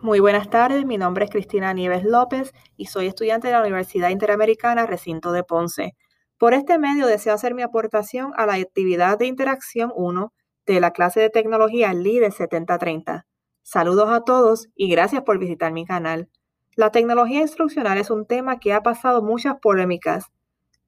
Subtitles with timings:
[0.00, 4.10] Muy buenas tardes, mi nombre es Cristina Nieves López y soy estudiante de la Universidad
[4.10, 5.96] Interamericana Recinto de Ponce.
[6.38, 10.32] Por este medio deseo hacer mi aportación a la actividad de interacción 1
[10.66, 13.26] de la clase de tecnología LIDE 7030.
[13.64, 16.28] Saludos a todos y gracias por visitar mi canal.
[16.76, 20.26] La tecnología instruccional es un tema que ha pasado muchas polémicas.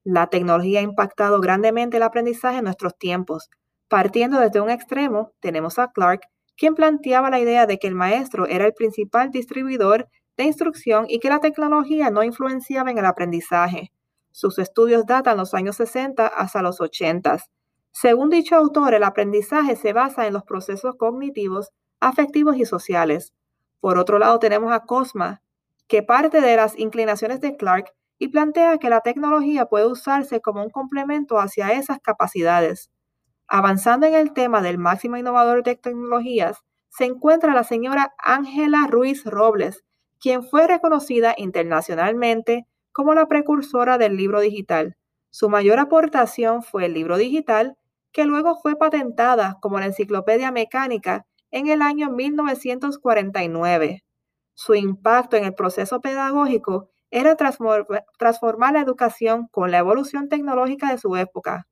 [0.05, 3.49] La tecnología ha impactado grandemente el aprendizaje en nuestros tiempos.
[3.89, 6.21] Partiendo desde un extremo, tenemos a Clark,
[6.61, 10.07] quien planteaba la idea de que el maestro era el principal distribuidor
[10.37, 13.91] de instrucción y que la tecnología no influenciaba en el aprendizaje.
[14.29, 17.39] Sus estudios datan los años 60 hasta los 80.
[17.91, 23.33] Según dicho autor, el aprendizaje se basa en los procesos cognitivos, afectivos y sociales.
[23.79, 25.41] Por otro lado, tenemos a Cosma,
[25.87, 30.61] que parte de las inclinaciones de Clark y plantea que la tecnología puede usarse como
[30.61, 32.91] un complemento hacia esas capacidades.
[33.53, 39.25] Avanzando en el tema del máximo innovador de tecnologías, se encuentra la señora Ángela Ruiz
[39.25, 39.83] Robles,
[40.21, 44.95] quien fue reconocida internacionalmente como la precursora del libro digital.
[45.31, 47.75] Su mayor aportación fue el libro digital,
[48.13, 54.05] que luego fue patentada como la Enciclopedia Mecánica en el año 1949.
[54.53, 60.97] Su impacto en el proceso pedagógico era transformar la educación con la evolución tecnológica de
[60.97, 61.67] su época.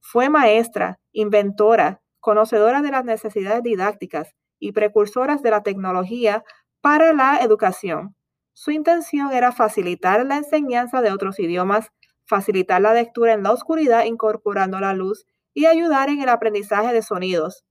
[0.00, 6.44] Fue maestra, inventora, conocedora de las necesidades didácticas y precursoras de la tecnología
[6.80, 8.14] para la educación.
[8.52, 11.90] Su intención era facilitar la enseñanza de otros idiomas,
[12.26, 17.02] facilitar la lectura en la oscuridad incorporando la luz y ayudar en el aprendizaje de
[17.02, 17.64] sonidos.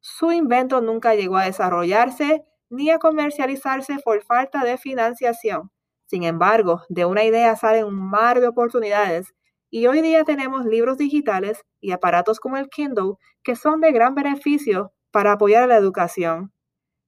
[0.00, 5.70] Su invento nunca llegó a desarrollarse ni a comercializarse por falta de financiación.
[6.06, 9.34] Sin embargo, de una idea sale un mar de oportunidades
[9.74, 14.14] y hoy día tenemos libros digitales y aparatos como el Kindle que son de gran
[14.14, 16.52] beneficio para apoyar a la educación.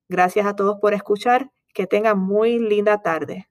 [0.09, 1.53] Gracias a todos por escuchar.
[1.73, 3.49] Que tengan muy linda tarde.